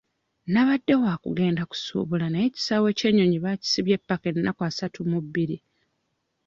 Nabadde 0.53 0.93
wa 1.03 1.13
kugenda 1.23 1.61
kusuubula 1.71 2.25
naye 2.29 2.45
ekisaawe 2.49 2.89
ky'ennyoni 2.97 3.37
baakisibye 3.43 3.95
ppaka 4.01 4.25
ennaku 4.33 4.61
asatu 4.69 4.99
mu 5.09 5.19
bbiri. 5.25 5.57